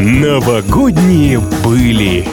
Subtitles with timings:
[0.00, 2.24] Новогодние были.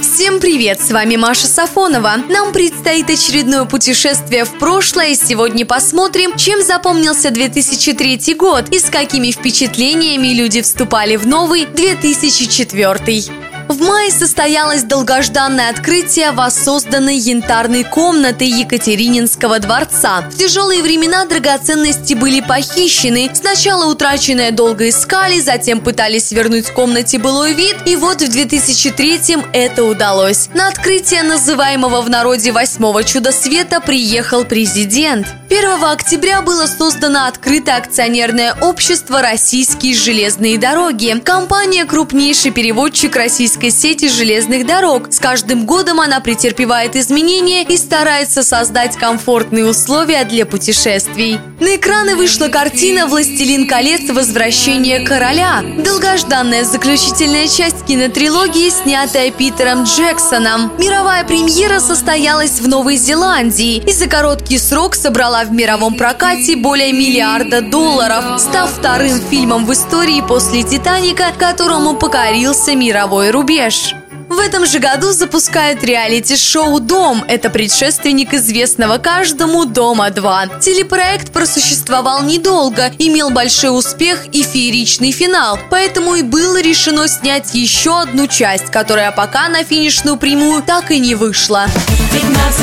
[0.00, 2.14] Всем привет, с вами Маша Сафонова.
[2.30, 9.30] Нам предстоит очередное путешествие в прошлое, сегодня посмотрим, чем запомнился 2003 год и с какими
[9.30, 13.39] впечатлениями люди вступали в новый 2004.
[13.70, 20.22] В мае состоялось долгожданное открытие воссозданной янтарной комнаты Екатерининского дворца.
[20.22, 23.30] В тяжелые времена драгоценности были похищены.
[23.32, 29.84] Сначала утраченные долго искали, затем пытались вернуть комнате былой вид, и вот в 2003-м это
[29.84, 30.48] удалось.
[30.52, 35.28] На открытие называемого в народе восьмого чуда света приехал президент.
[35.48, 41.20] 1 октября было создано открытое акционерное общество «Российские железные дороги».
[41.24, 43.14] Компания– крупнейший переводчик
[43.60, 45.12] российской сети железных дорог.
[45.12, 51.38] С каждым годом она претерпевает изменения и старается создать комфортные условия для путешествий.
[51.60, 54.10] На экраны вышла картина «Властелин колец.
[54.10, 55.62] Возвращение короля».
[55.84, 60.72] Долгожданная заключительная часть кинотрилогии, снятая Питером Джексоном.
[60.78, 66.92] Мировая премьера состоялась в Новой Зеландии и за короткий срок собрала в мировом прокате более
[66.92, 73.49] миллиарда долларов, став вторым фильмом в истории после «Титаника», которому покорился мировой рубеж.
[73.50, 77.24] В этом же году запускают реалити-шоу «Дом».
[77.26, 80.60] Это предшественник известного каждому «Дома-2».
[80.60, 85.58] Телепроект просуществовал недолго, имел большой успех и фееричный финал.
[85.68, 91.00] Поэтому и было решено снять еще одну часть, которая пока на финишную прямую так и
[91.00, 91.66] не вышла.
[92.12, 92.60] 15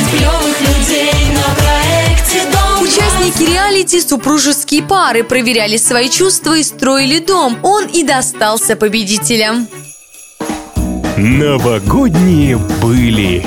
[0.61, 2.81] людей на проекте «Дом».
[2.81, 7.59] Участники реалити супружеские пары проверяли свои чувства и строили дом.
[7.61, 9.67] Он и достался победителям.
[11.17, 13.43] Новогодние были.